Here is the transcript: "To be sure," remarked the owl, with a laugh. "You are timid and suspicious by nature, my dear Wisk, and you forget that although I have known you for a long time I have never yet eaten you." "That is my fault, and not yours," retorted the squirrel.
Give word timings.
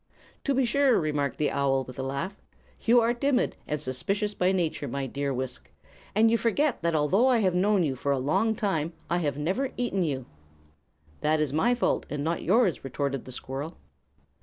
"To 0.45 0.55
be 0.55 0.65
sure," 0.65 0.99
remarked 0.99 1.37
the 1.37 1.51
owl, 1.51 1.83
with 1.83 1.99
a 1.99 2.01
laugh. 2.01 2.35
"You 2.79 3.01
are 3.01 3.13
timid 3.13 3.55
and 3.67 3.79
suspicious 3.79 4.33
by 4.33 4.51
nature, 4.51 4.87
my 4.87 5.05
dear 5.05 5.31
Wisk, 5.31 5.69
and 6.15 6.31
you 6.31 6.39
forget 6.39 6.81
that 6.81 6.95
although 6.95 7.27
I 7.27 7.37
have 7.37 7.53
known 7.53 7.83
you 7.83 7.95
for 7.95 8.11
a 8.11 8.17
long 8.17 8.55
time 8.55 8.93
I 9.11 9.19
have 9.19 9.37
never 9.37 9.65
yet 9.65 9.73
eaten 9.77 10.01
you." 10.01 10.25
"That 11.19 11.39
is 11.39 11.53
my 11.53 11.75
fault, 11.75 12.07
and 12.09 12.23
not 12.23 12.41
yours," 12.41 12.83
retorted 12.83 13.25
the 13.25 13.31
squirrel. 13.31 13.77